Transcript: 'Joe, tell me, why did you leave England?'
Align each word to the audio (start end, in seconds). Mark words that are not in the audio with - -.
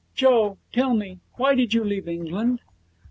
'Joe, 0.15 0.57
tell 0.73 0.95
me, 0.95 1.19
why 1.35 1.53
did 1.53 1.75
you 1.75 1.83
leave 1.83 2.07
England?' 2.07 2.59